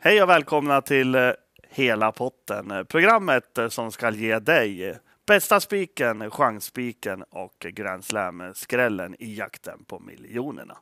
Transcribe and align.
Hej 0.00 0.22
och 0.22 0.28
välkomna 0.28 0.80
till 0.80 1.14
eh, 1.14 1.30
Hela 1.70 2.12
potten. 2.12 2.70
Eh, 2.70 2.82
programmet 2.82 3.58
eh, 3.58 3.68
som 3.68 3.92
ska 3.92 4.10
ge 4.10 4.38
dig 4.38 4.98
bästa 5.26 5.60
spiken, 5.60 6.30
chansspiken 6.30 7.22
och 7.30 7.66
Grand 7.72 8.04
Slam-skrällen 8.04 9.16
i 9.18 9.34
jakten 9.34 9.84
på 9.84 9.98
miljonerna. 9.98 10.76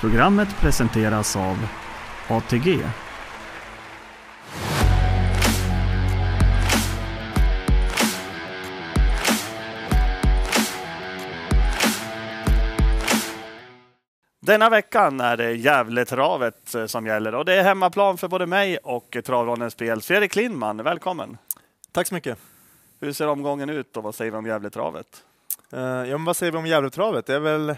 Programmet 0.00 0.48
presenteras 0.60 1.36
av 1.36 1.56
ATG. 2.28 2.78
Denna 14.46 14.70
veckan 14.70 15.20
är 15.20 15.36
det 15.36 15.52
Gävletravet 15.52 16.74
eh, 16.74 16.86
som 16.86 17.06
gäller 17.06 17.34
och 17.34 17.44
det 17.44 17.54
är 17.54 17.62
hemmaplan 17.62 18.18
för 18.18 18.28
både 18.28 18.46
mig 18.46 18.78
och 18.78 19.16
Travronden 19.24 19.70
Spel. 19.70 20.00
Fredrik 20.00 20.36
Lindman, 20.36 20.82
välkommen! 20.82 21.38
Tack 21.92 22.06
så 22.06 22.14
mycket! 22.14 22.38
Hur 23.00 23.12
ser 23.12 23.28
omgången 23.28 23.70
ut 23.70 23.96
och 23.96 24.02
vad 24.02 24.14
säger 24.14 24.30
vi 24.30 24.36
om 24.36 24.46
Gävletravet? 24.46 25.24
Uh, 25.72 25.80
ja, 25.80 26.18
men 26.18 26.24
vad 26.24 26.36
säger 26.36 26.52
vi 26.52 26.58
om 26.58 26.66
Gävletravet? 26.66 27.26
Det 27.26 27.34
är 27.34 27.40
väl 27.40 27.76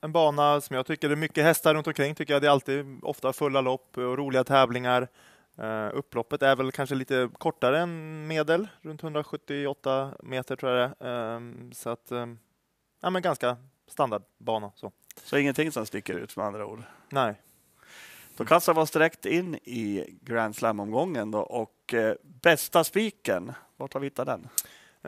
en 0.00 0.12
bana 0.12 0.60
som 0.60 0.76
jag 0.76 0.86
tycker 0.86 1.08
det 1.08 1.14
är 1.14 1.16
mycket 1.16 1.44
hästar 1.44 1.74
runt 1.74 1.86
omkring. 1.86 2.14
Tycker 2.14 2.32
jag. 2.32 2.42
Det 2.42 2.48
är 2.48 2.52
alltid 2.52 2.98
ofta 3.02 3.32
fulla 3.32 3.60
lopp 3.60 3.96
och 3.96 4.18
roliga 4.18 4.44
tävlingar. 4.44 5.08
Uh, 5.62 5.88
upploppet 5.92 6.42
är 6.42 6.56
väl 6.56 6.72
kanske 6.72 6.94
lite 6.94 7.30
kortare 7.38 7.80
än 7.80 8.26
medel, 8.26 8.68
runt 8.80 9.02
178 9.02 10.10
meter 10.22 10.56
tror 10.56 10.72
jag 10.72 10.90
det 10.90 11.06
är. 11.06 11.36
Uh, 11.36 11.70
så 11.72 11.90
att, 11.90 12.12
um, 12.12 12.38
ja, 13.02 13.10
men 13.10 13.22
ganska 13.22 13.56
standardbana. 13.88 14.72
Så. 14.74 14.92
Så 15.22 15.36
ingenting 15.36 15.72
som 15.72 15.86
sticker 15.86 16.14
ut 16.14 16.36
med 16.36 16.46
andra 16.46 16.66
ord? 16.66 16.82
Nej. 17.08 17.34
Då 18.36 18.44
kastar 18.44 18.74
vi 18.74 18.80
oss 18.80 18.90
direkt 18.90 19.26
in 19.26 19.54
i 19.54 20.04
Grand 20.20 20.56
Slam-omgången 20.56 21.30
då 21.30 21.40
och 21.40 21.94
eh, 21.94 22.14
bästa 22.22 22.84
spiken, 22.84 23.52
vart 23.76 23.92
har 23.92 24.00
vi 24.00 24.06
hittat 24.06 24.26
den? 24.26 24.48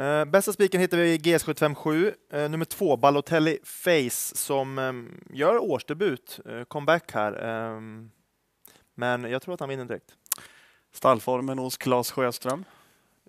Uh, 0.00 0.24
bästa 0.24 0.52
spiken 0.52 0.80
hittar 0.80 0.96
vi 0.96 1.14
i 1.14 1.18
GS757, 1.18 2.14
uh, 2.34 2.48
nummer 2.50 2.64
två, 2.64 2.96
Balotelli 2.96 3.58
Face, 3.64 4.36
som 4.36 4.78
um, 4.78 5.24
gör 5.30 5.58
årsdebut, 5.58 6.40
uh, 6.48 6.64
comeback 6.64 7.12
här. 7.12 7.60
Um, 7.74 8.10
men 8.94 9.24
jag 9.24 9.42
tror 9.42 9.54
att 9.54 9.60
han 9.60 9.68
vinner 9.68 9.84
direkt. 9.84 10.14
Stallformen 10.92 11.58
hos 11.58 11.76
Claes 11.76 12.10
Sjöström? 12.10 12.64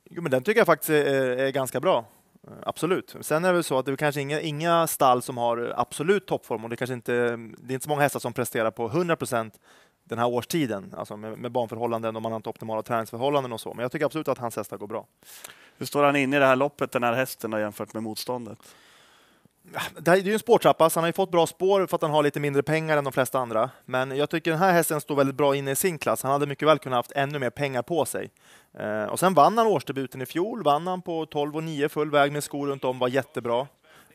Jo, 0.10 0.22
men 0.22 0.32
den 0.32 0.44
tycker 0.44 0.60
jag 0.60 0.66
faktiskt 0.66 0.90
är, 0.90 1.38
är 1.38 1.52
ganska 1.52 1.80
bra. 1.80 2.06
Eh, 2.48 2.54
absolut. 2.64 3.16
Sen 3.22 3.46
är 3.46 3.48
det 3.48 3.54
väl 3.54 3.64
så 3.64 3.80
att 3.80 3.86
det 3.86 3.92
är 3.92 3.96
kanske 3.96 4.22
inga, 4.22 4.42
inga 4.42 4.88
stall 4.88 5.22
som 5.22 5.38
har 5.38 5.58
eh, 5.58 5.80
absolut 5.80 6.26
toppform 6.26 6.64
och 6.64 6.70
det, 6.70 6.76
kanske 6.76 6.94
inte, 6.94 7.12
det 7.58 7.72
är 7.72 7.74
inte 7.74 7.84
så 7.84 7.90
många 7.90 8.02
hästar 8.02 8.20
som 8.20 8.34
presterar 8.34 8.72
på 8.72 8.86
100 8.86 9.16
procent 9.16 9.60
den 10.04 10.20
här 10.20 10.28
årstiden, 10.28 10.94
alltså 10.98 11.18
med, 11.18 11.38
med 11.38 11.52
banförhållanden 11.52 12.16
och 12.16 12.22
man 12.22 12.32
har 12.32 12.38
inte 12.38 12.50
optimala 12.50 12.82
träningsförhållanden 12.84 13.54
och 13.54 13.62
så. 13.62 13.74
Men 13.74 13.82
jag 13.82 13.92
tycker 13.92 14.06
absolut 14.06 14.28
att 14.28 14.38
hans 14.38 14.56
hästar 14.56 14.78
går 14.78 14.88
bra. 14.88 15.06
Hur 15.78 15.86
står 15.86 16.04
han 16.04 16.16
inne 16.16 16.38
i 16.38 16.40
det 16.40 16.46
här 16.46 16.56
loppet, 16.56 16.92
den 16.92 17.04
här 17.04 17.14
hästen, 17.14 17.52
jämfört 17.52 17.94
med 17.94 18.04
motståndet? 18.04 18.60
Det 20.00 20.12
är 20.12 20.16
ju 20.16 20.34
en 20.34 20.40
spårtrappa, 20.40 20.90
så 20.90 21.00
han 21.00 21.04
har 21.04 21.10
ju 21.10 21.14
fått 21.14 21.32
bra 21.32 21.48
spår 21.48 21.88
för 21.88 21.96
att 21.96 22.02
han 22.02 22.12
har 22.12 22.24
lite 22.24 22.40
mindre 22.40 22.64
pengar 22.64 22.98
än 22.98 23.04
de 23.04 23.14
flesta 23.14 23.40
andra. 23.40 23.70
Men 23.86 24.18
jag 24.18 24.30
tycker 24.30 24.52
den 24.52 24.60
här 24.60 24.74
hästen 24.74 25.02
står 25.02 25.16
väldigt 25.16 25.36
bra 25.36 25.56
inne 25.56 25.72
i 25.72 25.76
sin 25.76 25.98
klass. 25.98 26.24
Han 26.24 26.32
hade 26.32 26.46
mycket 26.46 26.68
väl 26.68 26.80
kunnat 26.80 26.98
haft 26.98 27.12
ännu 27.12 27.40
mer 27.40 27.50
pengar 27.50 27.82
på 27.82 28.06
sig. 28.06 28.32
Eh, 28.80 29.04
och 29.04 29.20
sen 29.20 29.34
vann 29.34 29.58
han 29.58 29.68
årsdebuten 29.68 30.22
i 30.22 30.26
fjol, 30.26 30.64
vann 30.64 30.88
han 30.88 31.02
på 31.02 31.26
12 31.26 31.56
och 31.56 31.64
9 31.64 31.90
full 31.90 32.12
väg 32.12 32.32
med 32.32 32.44
skor 32.44 32.68
runt 32.68 32.84
om, 32.84 33.00
var 33.00 33.08
jättebra. 33.08 33.68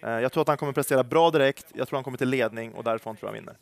Eh, 0.03 0.11
jag 0.11 0.33
tror 0.33 0.42
att 0.42 0.48
han 0.48 0.56
kommer 0.56 0.73
prestera 0.73 1.05
bra 1.05 1.30
direkt. 1.30 1.67
Jag 1.75 1.89
tror 1.89 1.97
han 1.97 2.05
kommer 2.05 2.19
till 2.19 2.28
ledning 2.28 2.75
och 2.75 2.84
därifrån 2.84 3.17
tror 3.17 3.28
jag 3.28 3.34
han 3.34 3.45
vinner. 3.45 3.56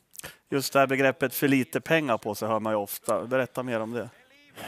Just 0.50 0.72
det 0.72 0.78
här 0.78 0.86
begreppet 0.86 1.34
för 1.34 1.48
lite 1.48 1.80
pengar 1.80 2.18
på 2.18 2.34
sig 2.34 2.48
hör 2.48 2.60
man 2.60 2.72
ju 2.72 2.76
ofta. 2.76 3.24
Berätta 3.24 3.62
mer 3.62 3.80
om 3.80 3.92
det. 3.92 4.08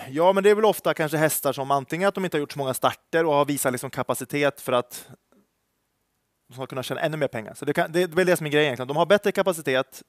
Ja, 0.09 0.33
men 0.33 0.45
det 0.45 0.51
är 0.51 0.55
väl 0.55 0.65
ofta 0.65 0.95
kanske 0.95 1.17
hästar 1.17 1.53
som 1.53 1.71
antingen 1.71 2.09
att 2.09 2.15
de 2.15 2.25
inte 2.25 2.37
har 2.37 2.41
gjort 2.41 2.53
så 2.53 2.59
många 2.59 2.75
starter 2.75 3.25
och 3.25 3.35
har 3.35 3.45
visat 3.45 3.73
liksom 3.73 3.91
kapacitet 3.91 4.61
för 4.61 4.73
att 4.73 5.09
de 6.53 6.57
ska 6.57 6.67
kunna 6.67 6.83
tjäna 6.83 7.01
ännu 7.01 7.17
mer 7.17 7.29
pengar. 7.29 7.55
Så 7.55 7.65
det, 7.65 7.73
kan, 7.73 7.93
det 7.93 8.03
är 8.03 8.09
väl 8.09 8.27
det 8.27 8.37
som 8.37 8.47
är 8.47 8.51
grejen 8.51 8.67
egentligen. 8.67 8.89
De 8.89 8.97
har 8.97 9.07
bättre 9.07 9.33
kapacitet 9.33 10.03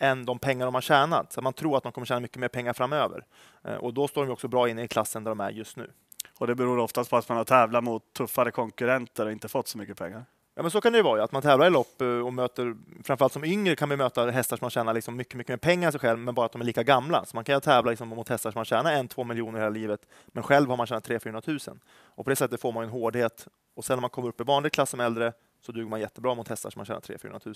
än 0.00 0.24
de 0.24 0.38
pengar 0.38 0.66
de 0.66 0.74
har 0.74 0.82
tjänat. 0.82 1.32
Så 1.32 1.42
man 1.42 1.52
tror 1.52 1.76
att 1.76 1.82
de 1.82 1.92
kommer 1.92 2.06
tjäna 2.06 2.20
mycket 2.20 2.38
mer 2.38 2.48
pengar 2.48 2.72
framöver. 2.72 3.24
Eh, 3.64 3.74
och 3.74 3.94
då 3.94 4.08
står 4.08 4.26
de 4.26 4.32
också 4.32 4.48
bra 4.48 4.68
inne 4.68 4.82
i 4.82 4.88
klassen 4.88 5.24
där 5.24 5.30
de 5.30 5.40
är 5.40 5.50
just 5.50 5.76
nu. 5.76 5.90
Och 6.38 6.46
det 6.46 6.54
beror 6.54 6.78
oftast 6.78 7.10
på 7.10 7.16
att 7.16 7.28
man 7.28 7.38
har 7.38 7.44
tävlat 7.44 7.84
mot 7.84 8.12
tuffare 8.12 8.50
konkurrenter 8.50 9.26
och 9.26 9.32
inte 9.32 9.48
fått 9.48 9.68
så 9.68 9.78
mycket 9.78 9.98
pengar. 9.98 10.24
Ja, 10.54 10.62
men 10.62 10.70
så 10.70 10.80
kan 10.80 10.92
det 10.92 10.98
ju 10.98 11.02
vara, 11.02 11.24
att 11.24 11.32
man 11.32 11.42
tävlar 11.42 11.66
i 11.66 11.70
lopp 11.70 12.00
eh, 12.00 12.08
och 12.08 12.32
möter, 12.32 12.76
framförallt 13.04 13.32
som 13.32 13.44
yngre 13.44 13.76
kan 13.76 13.88
man 13.88 13.98
möta 13.98 14.30
hästar 14.30 14.56
som 14.56 14.64
man 14.64 14.70
tjänar 14.70 14.94
liksom 14.94 15.16
mycket, 15.16 15.34
mycket 15.34 15.48
mer 15.48 15.56
pengar 15.56 15.86
än 15.86 15.92
sig 15.92 16.00
själv, 16.00 16.18
men 16.18 16.34
bara 16.34 16.46
att 16.46 16.52
de 16.52 16.60
är 16.60 16.64
lika 16.64 16.82
gamla. 16.82 17.24
Så 17.24 17.36
man 17.36 17.44
kan 17.44 17.54
ju 17.54 17.60
tävla 17.60 17.90
liksom 17.90 18.08
mot 18.08 18.28
hästar 18.28 18.50
som 18.50 18.58
man 18.58 18.64
tjänar 18.64 18.92
en, 18.92 19.08
två 19.08 19.24
miljoner 19.24 19.58
hela 19.58 19.70
livet, 19.70 20.00
men 20.26 20.42
själv 20.42 20.68
har 20.68 20.76
man 20.76 20.86
tjänat 20.86 21.04
300 21.04 21.42
000. 21.46 21.58
Och 22.04 22.24
på 22.24 22.30
det 22.30 22.36
sättet 22.36 22.60
får 22.60 22.72
man 22.72 22.84
en 22.84 22.90
hårdhet. 22.90 23.46
Och 23.76 23.84
sen 23.84 23.96
när 23.96 24.00
man 24.00 24.10
kommer 24.10 24.28
upp 24.28 24.40
i 24.40 24.44
vanlig 24.44 24.72
klass 24.72 24.90
som 24.90 25.00
äldre 25.00 25.32
så 25.60 25.72
duger 25.72 25.88
man 25.88 26.00
jättebra 26.00 26.34
mot 26.34 26.48
hästar 26.48 26.70
som 26.70 26.78
man 26.78 26.86
tjänar 26.86 27.00
300 27.00 27.40
000. 27.44 27.54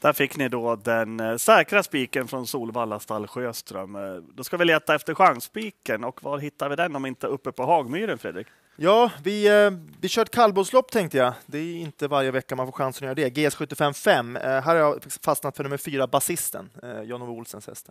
Där 0.00 0.12
fick 0.12 0.36
ni 0.36 0.48
då 0.48 0.76
den 0.76 1.20
eh, 1.20 1.36
säkra 1.36 1.82
spiken 1.82 2.28
från 2.28 2.46
Solvalla 2.46 3.00
stall 3.00 3.26
Sjöström. 3.26 3.96
Eh, 3.96 4.14
då 4.34 4.44
ska 4.44 4.56
vi 4.56 4.64
leta 4.64 4.94
efter 4.94 5.14
chansspiken 5.14 6.04
och 6.04 6.22
var 6.22 6.38
hittar 6.38 6.68
vi 6.68 6.76
den 6.76 6.96
om 6.96 7.06
inte 7.06 7.26
uppe 7.26 7.52
på 7.52 7.66
Hagmyren, 7.66 8.18
Fredrik? 8.18 8.46
Ja, 8.76 9.10
vi, 9.22 9.64
eh, 9.64 9.70
vi 10.00 10.08
kör 10.08 10.22
ett 10.22 10.30
kallblodslopp 10.30 10.90
tänkte 10.90 11.18
jag. 11.18 11.34
Det 11.46 11.58
är 11.58 11.76
inte 11.76 12.08
varje 12.08 12.30
vecka 12.30 12.56
man 12.56 12.66
får 12.66 12.72
chansen 12.72 13.08
att 13.08 13.18
göra 13.18 13.30
det. 13.30 13.40
GS75 13.40 13.92
5. 13.92 14.36
Eh, 14.36 14.42
här 14.42 14.62
har 14.62 14.74
jag 14.74 15.02
fastnat 15.22 15.56
för 15.56 15.64
nummer 15.64 15.76
fyra, 15.76 16.06
Basisten, 16.06 16.70
Jan-Ove 17.04 17.32
Olsens 17.32 17.66
häst. 17.66 17.88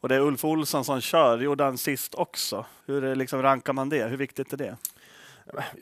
Och 0.00 0.08
det 0.08 0.14
är 0.14 0.20
Ulf 0.20 0.44
Olsson 0.44 0.84
som 0.84 1.00
kör, 1.00 1.38
gjorde 1.38 1.64
han 1.64 1.78
sist 1.78 2.14
också. 2.14 2.66
Hur 2.86 3.14
liksom 3.16 3.42
rankar 3.42 3.72
man 3.72 3.88
det? 3.88 4.04
Hur 4.04 4.16
viktigt 4.16 4.52
är 4.52 4.56
det? 4.56 4.76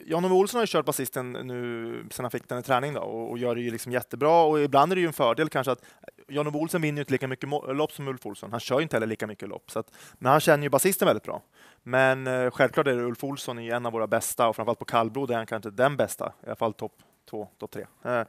Jan-Ove 0.05 0.35
Olsson 0.35 0.57
har 0.57 0.63
ju 0.63 0.67
kört 0.67 0.85
basisten 0.85 1.31
nu 1.31 2.05
sen 2.11 2.25
han 2.25 2.31
fick 2.31 2.49
den 2.49 2.59
i 2.59 2.63
träning 2.63 2.93
då, 2.93 3.01
och, 3.01 3.29
och 3.29 3.37
gör 3.37 3.55
det 3.55 3.61
ju 3.61 3.71
liksom 3.71 3.91
jättebra. 3.91 4.43
Och 4.43 4.61
ibland 4.61 4.91
är 4.91 4.95
det 4.95 5.01
ju 5.01 5.07
en 5.07 5.13
fördel 5.13 5.49
kanske 5.49 5.71
att 5.71 5.81
eh, 5.81 6.35
Jan-Ove 6.35 6.57
Olsson 6.57 6.81
vinner 6.81 6.97
ju 6.97 7.01
inte 7.01 7.11
lika 7.11 7.27
mycket 7.27 7.49
lopp 7.49 7.91
som 7.91 8.07
Ulf 8.07 8.25
Olsson. 8.25 8.51
Han 8.51 8.59
kör 8.59 8.79
ju 8.79 8.83
inte 8.83 8.95
heller 8.95 9.07
lika 9.07 9.27
mycket 9.27 9.49
lopp. 9.49 9.71
Så 9.71 9.79
att, 9.79 9.91
men 10.13 10.31
han 10.31 10.39
känner 10.39 10.63
ju 10.63 10.69
basisten 10.69 11.05
väldigt 11.05 11.23
bra. 11.23 11.41
Men 11.83 12.27
eh, 12.27 12.51
självklart 12.51 12.87
är 12.87 12.95
det 12.95 13.03
Ulf 13.03 13.23
Olsson 13.23 13.59
är 13.59 13.75
en 13.75 13.85
av 13.85 13.91
våra 13.91 14.07
bästa 14.07 14.47
och 14.47 14.55
framförallt 14.55 14.79
på 14.79 14.85
kallblod 14.85 15.31
är 15.31 15.35
han 15.35 15.45
kanske 15.45 15.69
den 15.69 15.97
bästa, 15.97 16.33
i 16.43 16.45
alla 16.45 16.55
fall 16.55 16.73
topp 16.73 16.93
två, 17.29 17.47
topp 17.57 17.71
tre. 17.71 17.85
Eh, 18.05 18.23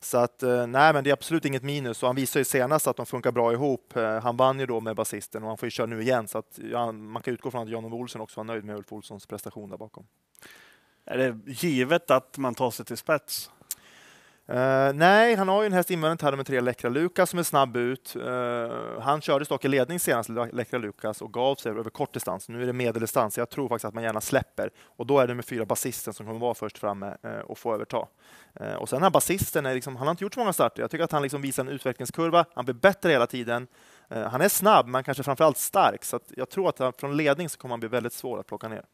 så 0.00 0.18
att 0.18 0.42
eh, 0.42 0.66
nej, 0.66 0.92
men 0.92 1.04
det 1.04 1.10
är 1.10 1.12
absolut 1.12 1.44
inget 1.44 1.62
minus 1.62 2.02
och 2.02 2.08
han 2.08 2.16
visar 2.16 2.40
ju 2.40 2.44
senast 2.44 2.86
att 2.86 2.96
de 2.96 3.06
funkar 3.06 3.32
bra 3.32 3.52
ihop. 3.52 3.96
Eh, 3.96 4.20
han 4.20 4.36
vann 4.36 4.60
ju 4.60 4.66
då 4.66 4.80
med 4.80 4.96
basisten 4.96 5.42
och 5.42 5.48
han 5.48 5.58
får 5.58 5.66
ju 5.66 5.70
köra 5.70 5.86
nu 5.86 6.02
igen 6.02 6.28
så 6.28 6.38
att 6.38 6.58
ja, 6.72 6.92
man 6.92 7.22
kan 7.22 7.34
utgå 7.34 7.50
från 7.50 7.62
att 7.62 7.68
Jan-Ove 7.68 7.96
Olsson 7.96 8.20
också 8.20 8.40
var 8.40 8.44
nöjd 8.44 8.64
med 8.64 8.76
Ulf 8.76 8.92
Olssons 8.92 9.26
prestation 9.26 9.70
där 9.70 9.76
bakom. 9.76 10.06
Är 11.04 11.18
det 11.18 11.38
givet 11.46 12.10
att 12.10 12.38
man 12.38 12.54
tar 12.54 12.70
sig 12.70 12.84
till 12.84 12.96
spets? 12.96 13.50
Uh, 14.50 14.92
nej, 14.94 15.34
han 15.34 15.48
har 15.48 15.62
ju 15.62 15.66
en 15.66 15.72
häst 15.72 15.90
invändigt 15.90 16.22
här 16.22 16.36
med 16.36 16.46
tre 16.46 16.60
Läckra 16.60 16.90
Lukas 16.90 17.30
som 17.30 17.38
är 17.38 17.42
snabb 17.42 17.76
ut. 17.76 18.16
Uh, 18.16 19.00
han 19.00 19.20
körde 19.20 19.44
dock 19.44 19.64
i 19.64 19.68
ledning 19.68 20.00
senast, 20.00 20.30
Läckra 20.52 20.78
Lukas, 20.78 21.22
och 21.22 21.32
gav 21.32 21.54
sig 21.54 21.70
över 21.70 21.90
kort 21.90 22.14
distans. 22.14 22.48
Nu 22.48 22.62
är 22.62 22.66
det 22.66 22.72
medeldistans. 22.72 23.38
Jag 23.38 23.50
tror 23.50 23.68
faktiskt 23.68 23.84
att 23.84 23.94
man 23.94 24.04
gärna 24.04 24.20
släpper. 24.20 24.70
Och 24.84 25.06
då 25.06 25.18
är 25.18 25.26
det 25.26 25.34
med 25.34 25.44
fyra 25.44 25.64
basisten 25.64 26.14
som 26.14 26.26
kommer 26.26 26.40
vara 26.40 26.54
först 26.54 26.78
framme 26.78 27.16
uh, 27.26 27.38
och 27.38 27.58
få 27.58 27.74
överta. 27.74 28.06
och 28.78 28.88
sen 28.88 29.02
här 29.02 29.10
basisten, 29.10 29.66
är 29.66 29.74
liksom, 29.74 29.96
han 29.96 30.06
har 30.06 30.10
inte 30.10 30.24
gjort 30.24 30.34
så 30.34 30.40
många 30.40 30.52
starter. 30.52 30.82
Jag 30.82 30.90
tycker 30.90 31.04
att 31.04 31.12
han 31.12 31.22
liksom 31.22 31.42
visar 31.42 31.62
en 31.62 31.68
utvecklingskurva. 31.68 32.44
Han 32.54 32.64
blir 32.64 32.74
bättre 32.74 33.10
hela 33.10 33.26
tiden. 33.26 33.66
han 34.08 34.40
är 34.40 34.48
snabb, 34.48 34.86
men 34.86 35.04
kanske 35.04 35.22
framförallt 35.22 35.58
stark. 35.58 36.04
Så 36.04 36.20
jag 36.28 36.50
tror 36.50 36.68
att 36.68 36.78
han, 36.78 36.92
från 36.92 37.16
ledning 37.16 37.48
så 37.48 37.58
kommer 37.58 37.72
han 37.72 37.80
bli 37.80 37.88
väldigt 37.88 38.12
svår 38.12 38.40
att 38.40 38.46
plocka 38.46 38.68
ner. 38.68 38.84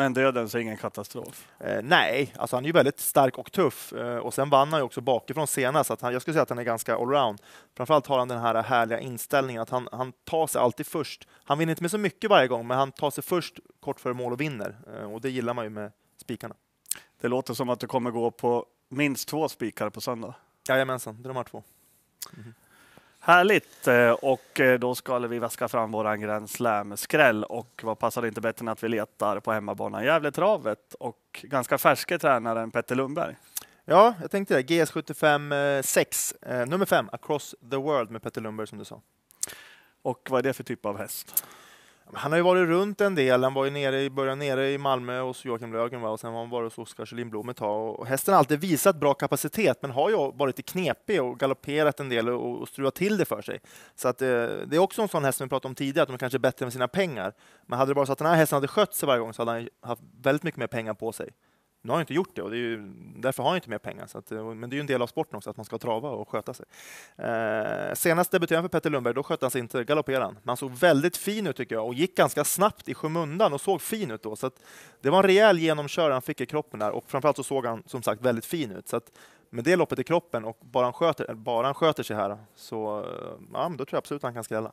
Men 0.00 0.14
döden 0.14 0.48
så 0.48 0.58
ingen 0.58 0.76
katastrof? 0.76 1.48
Eh, 1.58 1.82
nej, 1.82 2.34
alltså 2.36 2.56
han 2.56 2.64
är 2.64 2.66
ju 2.66 2.72
väldigt 2.72 3.00
stark 3.00 3.38
och 3.38 3.52
tuff 3.52 3.92
eh, 3.92 4.16
och 4.16 4.34
sen 4.34 4.50
vann 4.50 4.68
han 4.68 4.80
ju 4.80 4.84
också 4.84 5.00
bakifrån 5.00 5.46
senast. 5.46 5.86
Så 5.86 5.92
att 5.92 6.00
han, 6.00 6.12
jag 6.12 6.22
skulle 6.22 6.34
säga 6.34 6.42
att 6.42 6.48
han 6.48 6.58
är 6.58 6.62
ganska 6.62 6.96
allround. 6.96 7.38
Framförallt 7.76 8.06
har 8.06 8.18
han 8.18 8.28
den 8.28 8.40
här 8.40 8.62
härliga 8.62 9.00
inställningen 9.00 9.62
att 9.62 9.70
han, 9.70 9.88
han 9.92 10.12
tar 10.24 10.46
sig 10.46 10.60
alltid 10.60 10.86
först. 10.86 11.28
Han 11.44 11.58
vinner 11.58 11.70
inte 11.70 11.82
med 11.82 11.90
så 11.90 11.98
mycket 11.98 12.30
varje 12.30 12.48
gång, 12.48 12.66
men 12.66 12.78
han 12.78 12.92
tar 12.92 13.10
sig 13.10 13.24
först 13.24 13.58
kort 13.80 14.00
före 14.00 14.14
mål 14.14 14.32
och 14.32 14.40
vinner. 14.40 14.76
Eh, 14.94 15.12
och 15.12 15.20
det 15.20 15.30
gillar 15.30 15.54
man 15.54 15.64
ju 15.64 15.70
med 15.70 15.92
spikarna. 16.16 16.54
Det 17.20 17.28
låter 17.28 17.54
som 17.54 17.68
att 17.68 17.80
du 17.80 17.86
kommer 17.86 18.10
gå 18.10 18.30
på 18.30 18.66
minst 18.88 19.28
två 19.28 19.48
spikar 19.48 19.90
på 19.90 20.00
söndag. 20.00 20.34
Jajamensan, 20.68 21.22
det 21.22 21.26
är 21.26 21.28
de 21.28 21.36
här 21.36 21.44
två. 21.44 21.62
Mm. 22.36 22.54
Härligt! 23.22 23.88
Eh, 23.88 24.10
och 24.10 24.60
eh, 24.60 24.78
då 24.78 24.94
ska 24.94 25.18
vi 25.18 25.38
vaska 25.38 25.68
fram 25.68 25.92
våran 25.92 26.20
Grand 26.20 26.50
Slam-skräll. 26.50 27.44
Och 27.44 27.80
vad 27.84 27.98
passar 27.98 28.22
det 28.22 28.28
inte 28.28 28.40
bättre 28.40 28.64
än 28.64 28.68
att 28.68 28.82
vi 28.82 28.88
letar 28.88 29.40
på 29.40 29.52
hemmabanan 29.52 30.04
Gävletravet 30.04 30.94
och 31.00 31.40
ganska 31.42 31.78
färske 31.78 32.18
tränaren 32.18 32.70
Petter 32.70 32.94
Lundberg. 32.94 33.36
Ja, 33.84 34.14
jag 34.20 34.30
tänkte 34.30 34.54
det. 34.54 34.62
GS75 34.62 35.82
6, 35.82 36.34
eh, 36.42 36.66
nummer 36.66 36.86
5, 36.86 37.08
Across 37.12 37.54
the 37.70 37.76
World 37.76 38.10
med 38.10 38.22
Petter 38.22 38.40
Lundberg 38.40 38.66
som 38.66 38.78
du 38.78 38.84
sa. 38.84 39.00
Och 40.02 40.28
vad 40.30 40.38
är 40.38 40.42
det 40.42 40.52
för 40.52 40.64
typ 40.64 40.86
av 40.86 40.98
häst? 40.98 41.44
Han 42.14 42.32
har 42.32 42.36
ju 42.36 42.42
varit 42.42 42.68
runt 42.68 43.00
en 43.00 43.14
del. 43.14 43.44
Han 43.44 43.54
var 43.54 43.64
ju 43.64 43.70
nere 43.70 44.02
i 44.02 44.10
början 44.10 44.38
nere 44.38 44.70
i 44.70 44.78
Malmö 44.78 45.20
hos 45.20 45.44
Joakim 45.44 45.72
Lögen 45.72 46.04
och 46.04 46.20
sen 46.20 46.32
var 46.32 46.40
han 46.40 46.50
varit 46.50 46.76
hos 46.76 46.88
Oskar 46.88 47.16
Lindblom 47.16 47.48
ett 47.48 47.56
tag. 47.56 48.00
Och 48.00 48.06
hästen 48.06 48.34
har 48.34 48.38
alltid 48.38 48.60
visat 48.60 48.96
bra 48.96 49.14
kapacitet, 49.14 49.78
men 49.82 49.90
har 49.90 50.10
ju 50.10 50.16
varit 50.16 50.58
lite 50.58 50.72
knepig 50.72 51.22
och 51.22 51.38
galopperat 51.38 52.00
en 52.00 52.08
del 52.08 52.28
och, 52.28 52.60
och 52.60 52.68
struat 52.68 52.94
till 52.94 53.16
det 53.16 53.24
för 53.24 53.42
sig. 53.42 53.60
Så 53.94 54.08
att, 54.08 54.22
eh, 54.22 54.28
det 54.66 54.76
är 54.76 54.78
också 54.78 55.02
en 55.02 55.08
sån 55.08 55.24
häst 55.24 55.38
som 55.38 55.44
vi 55.44 55.48
pratade 55.48 55.68
om 55.68 55.74
tidigare, 55.74 56.02
att 56.02 56.08
de 56.08 56.18
kanske 56.18 56.36
är 56.36 56.40
bättre 56.40 56.66
med 56.66 56.72
sina 56.72 56.88
pengar. 56.88 57.32
Men 57.66 57.78
hade 57.78 57.90
det 57.90 57.94
bara 57.94 58.06
så 58.06 58.12
att 58.12 58.18
den 58.18 58.28
här 58.28 58.36
hästen 58.36 58.56
hade 58.56 58.68
skött 58.68 58.94
sig 58.94 59.06
varje 59.06 59.20
gång 59.20 59.34
så 59.34 59.42
hade 59.42 59.52
han 59.52 59.68
haft 59.82 60.02
väldigt 60.22 60.42
mycket 60.42 60.58
mer 60.58 60.66
pengar 60.66 60.94
på 60.94 61.12
sig. 61.12 61.30
Nu 61.82 61.90
har 61.90 61.96
han 61.96 62.02
inte 62.02 62.14
gjort 62.14 62.34
det 62.34 62.42
och 62.42 62.50
det 62.50 62.56
ju, 62.56 62.92
därför 63.16 63.42
har 63.42 63.50
han 63.50 63.56
inte 63.56 63.70
mer 63.70 63.78
pengar. 63.78 64.06
Så 64.06 64.18
att, 64.18 64.32
eh, 64.32 64.54
men 64.54 64.70
det 64.70 64.74
är 64.74 64.76
ju 64.76 64.80
en 64.80 64.86
del 64.86 65.02
av 65.02 65.06
sporten 65.06 65.36
också, 65.36 65.50
att 65.50 65.56
man 65.56 65.64
ska 65.64 65.78
trava 65.78 66.10
och 66.10 66.28
sköta 66.28 66.54
sig. 66.54 66.66
Eh, 67.16 67.94
senast 67.94 68.30
debuterade 68.30 68.62
för 68.62 68.68
Petter 68.68 68.90
Lundberg, 68.90 69.14
då 69.14 69.22
skötte 69.22 69.44
han 69.44 69.50
sig 69.50 69.60
inte, 69.60 69.84
galopperade 69.84 70.24
han. 70.24 70.34
Men 70.34 70.48
han 70.48 70.56
såg 70.56 70.70
väldigt 70.70 71.16
fin 71.16 71.46
ut 71.46 71.56
tycker 71.56 71.74
jag 71.74 71.86
och 71.86 71.94
gick 71.94 72.16
ganska 72.16 72.44
snabbt 72.44 72.88
i 72.88 72.94
skymundan 72.94 73.52
och 73.52 73.60
såg 73.60 73.82
fin 73.82 74.10
ut 74.10 74.22
då. 74.22 74.36
Så 74.36 74.46
att, 74.46 74.54
det 75.00 75.10
var 75.10 75.18
en 75.18 75.24
rejäl 75.24 75.58
genomkörare 75.58 76.12
han 76.12 76.22
fick 76.22 76.40
i 76.40 76.46
kroppen 76.46 76.80
där 76.80 76.90
och 76.90 77.04
framförallt 77.10 77.36
så 77.36 77.44
såg 77.44 77.66
han 77.66 77.82
som 77.86 78.02
sagt 78.02 78.22
väldigt 78.22 78.46
fin 78.46 78.70
ut. 78.70 78.88
Så 78.88 78.96
att, 78.96 79.12
med 79.50 79.64
det 79.64 79.76
loppet 79.76 79.98
i 79.98 80.04
kroppen 80.04 80.44
och 80.44 80.58
bara 80.60 80.84
han 80.84 80.92
sköter, 80.92 81.30
eh, 81.30 81.34
bara 81.34 81.66
han 81.66 81.74
sköter 81.74 82.02
sig 82.02 82.16
här 82.16 82.38
så 82.54 82.98
eh, 82.98 83.06
ja, 83.52 83.68
då 83.68 83.84
tror 83.84 83.88
jag 83.90 83.98
absolut 83.98 84.20
att 84.20 84.28
han 84.28 84.34
kan 84.34 84.44
skrälla. 84.44 84.72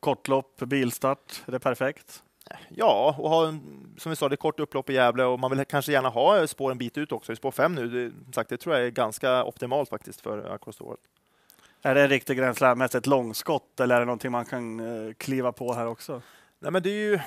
Kortlopp, 0.00 0.60
bilstart, 0.60 1.42
är 1.46 1.52
det 1.52 1.58
perfekt? 1.58 2.22
Ja, 2.68 3.14
och 3.18 3.30
ha 3.30 3.48
en, 3.48 3.60
som 3.98 4.10
vi 4.10 4.16
sa, 4.16 4.28
det 4.28 4.34
är 4.34 4.36
kort 4.36 4.60
upplopp 4.60 4.90
i 4.90 4.92
Gävle 4.92 5.24
och 5.24 5.40
man 5.40 5.50
vill 5.50 5.64
kanske 5.64 5.92
gärna 5.92 6.08
ha 6.08 6.46
spår 6.46 6.70
en 6.70 6.78
bit 6.78 6.98
ut 6.98 7.12
också. 7.12 7.32
I 7.32 7.36
spår 7.36 7.50
fem 7.50 7.74
nu, 7.74 7.88
det, 7.88 8.34
sagt, 8.34 8.50
det 8.50 8.56
tror 8.56 8.74
jag 8.74 8.86
är 8.86 8.90
ganska 8.90 9.44
optimalt 9.44 9.88
faktiskt 9.88 10.20
för 10.20 10.58
the 10.78 10.84
World. 10.84 11.00
Är 11.82 11.94
det 11.94 12.02
en 12.02 12.08
riktig 12.08 12.38
Grand 12.38 12.56
ett 12.94 13.06
långskott 13.06 13.80
eller 13.80 13.94
är 13.94 14.00
det 14.00 14.06
någonting 14.06 14.32
man 14.32 14.44
kan 14.44 14.80
eh, 14.80 15.12
kliva 15.14 15.52
på 15.52 15.74
här 15.74 15.86
också? 15.86 16.22
Nej, 16.58 16.72
men 16.72 16.82
det 16.82 16.90
är 16.90 17.10
ju 17.10 17.20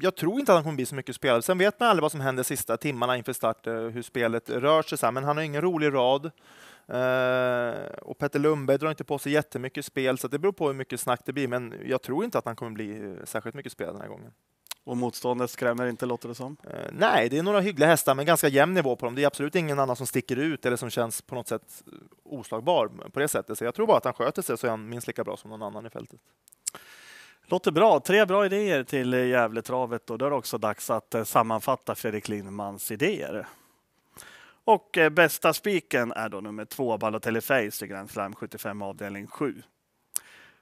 jag 0.00 0.16
tror 0.16 0.40
inte 0.40 0.52
att 0.52 0.56
han 0.56 0.62
kommer 0.62 0.76
bli 0.76 0.86
så 0.86 0.94
mycket 0.94 1.16
spelad. 1.16 1.44
Sen 1.44 1.58
vet 1.58 1.80
man 1.80 1.88
aldrig 1.88 2.02
vad 2.02 2.12
som 2.12 2.20
händer 2.20 2.42
sista 2.42 2.76
timmarna 2.76 3.16
inför 3.16 3.32
start, 3.32 3.66
eh, 3.66 3.74
hur 3.74 4.02
spelet 4.02 4.50
rör 4.50 4.82
sig. 4.82 4.98
Så. 4.98 5.10
Men 5.10 5.24
han 5.24 5.36
har 5.36 5.44
ingen 5.44 5.62
rolig 5.62 5.94
rad. 5.94 6.30
Uh, 6.88 7.98
och 8.02 8.18
Petter 8.18 8.38
Lundberg 8.38 8.78
drar 8.78 8.90
inte 8.90 9.04
på 9.04 9.18
sig 9.18 9.32
jättemycket 9.32 9.84
spel, 9.84 10.18
så 10.18 10.28
det 10.28 10.38
beror 10.38 10.52
på 10.52 10.66
hur 10.66 10.74
mycket 10.74 11.00
snack 11.00 11.20
det 11.24 11.32
blir. 11.32 11.48
Men 11.48 11.74
jag 11.86 12.02
tror 12.02 12.24
inte 12.24 12.38
att 12.38 12.44
han 12.44 12.56
kommer 12.56 12.72
bli 12.72 12.90
eh, 12.90 13.24
särskilt 13.24 13.54
mycket 13.54 13.72
spelad 13.72 13.94
den 13.94 14.00
här 14.00 14.08
gången. 14.08 14.32
Och 14.84 14.96
motståndet 14.96 15.50
skrämmer 15.50 15.86
inte, 15.86 16.06
låter 16.06 16.28
det 16.28 16.34
som? 16.34 16.56
Nej, 16.92 17.28
det 17.28 17.38
är 17.38 17.42
några 17.42 17.60
hyggliga 17.60 17.88
hästar 17.88 18.14
med 18.14 18.26
ganska 18.26 18.48
jämn 18.48 18.74
nivå 18.74 18.96
på 18.96 19.06
dem. 19.06 19.14
Det 19.14 19.22
är 19.22 19.26
absolut 19.26 19.54
ingen 19.54 19.78
annan 19.78 19.96
som 19.96 20.06
sticker 20.06 20.36
ut 20.36 20.66
eller 20.66 20.76
som 20.76 20.90
känns 20.90 21.22
på 21.22 21.34
något 21.34 21.48
sätt 21.48 21.82
oslagbar 22.22 22.88
på 23.12 23.20
det 23.20 23.28
sättet. 23.28 23.58
Så 23.58 23.64
jag 23.64 23.74
tror 23.74 23.86
bara 23.86 23.96
att 23.96 24.04
han 24.04 24.14
sköter 24.14 24.42
sig 24.42 24.58
så 24.58 24.66
är 24.66 24.70
han 24.70 24.88
minst 24.88 25.06
lika 25.06 25.24
bra 25.24 25.36
som 25.36 25.50
någon 25.50 25.62
annan 25.62 25.86
i 25.86 25.90
fältet. 25.90 26.20
Låter 27.46 27.70
bra. 27.70 28.00
Tre 28.00 28.24
bra 28.24 28.46
idéer 28.46 28.84
till 28.84 29.12
Gävletravet 29.12 30.10
och 30.10 30.18
då 30.18 30.26
är 30.26 30.30
det 30.30 30.36
också 30.36 30.58
dags 30.58 30.90
att 30.90 31.14
eh, 31.14 31.24
sammanfatta 31.24 31.94
Fredrik 31.94 32.28
Lindmans 32.28 32.90
idéer. 32.90 33.46
Och 34.64 34.98
eh, 34.98 35.10
bästa 35.10 35.52
spiken 35.52 36.12
är 36.12 36.28
då 36.28 36.40
nummer 36.40 36.64
två, 36.64 36.98
Balotelli 36.98 37.40
Face 37.40 37.84
i 37.84 37.86
Grand 37.86 38.10
Slam 38.10 38.34
75 38.34 38.82
avdelning 38.82 39.26
7. 39.26 39.62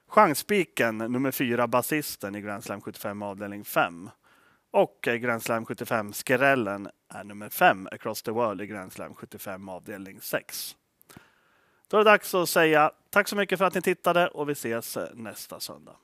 Chansspiken 0.07 0.97
nummer 0.97 1.31
fyra, 1.31 1.67
Basisten 1.67 2.35
i 2.35 2.41
Grand 2.41 2.63
Slam 2.63 2.81
75 2.81 3.21
avdelning 3.21 3.65
5. 3.65 4.09
Och 4.71 5.07
eh, 5.07 5.15
Grand 5.15 5.43
Slam 5.43 5.65
75 5.65 6.13
Skrällen 6.13 6.89
är 7.13 7.23
nummer 7.23 7.49
5, 7.49 7.87
Across 7.91 8.21
the 8.21 8.31
World 8.31 8.61
i 8.61 8.67
Grand 8.67 8.93
Slam 8.93 9.13
75 9.13 9.69
avdelning 9.69 10.21
6. 10.21 10.75
Då 11.87 11.97
är 11.97 12.03
det 12.03 12.11
dags 12.11 12.33
att 12.33 12.49
säga 12.49 12.91
tack 13.09 13.27
så 13.27 13.35
mycket 13.35 13.59
för 13.59 13.65
att 13.65 13.73
ni 13.73 13.81
tittade 13.81 14.27
och 14.27 14.49
vi 14.49 14.53
ses 14.53 14.97
nästa 15.13 15.59
söndag. 15.59 15.95